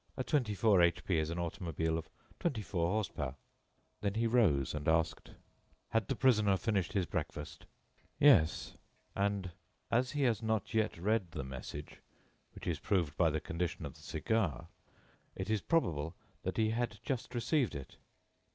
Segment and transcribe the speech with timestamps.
[0.17, 2.09] A twenty four H P is an automobile of
[2.39, 3.35] twenty four horsepower."
[4.01, 5.35] Then he rose, and asked:
[5.89, 7.67] "Had the prisoner finished his breakfast?"
[8.19, 8.77] "Yes."
[9.15, 9.51] "And
[9.91, 11.99] as he has not yet read the message,
[12.55, 14.69] which is proved by the condition of the cigar,
[15.35, 17.97] it is probable that he had just received it."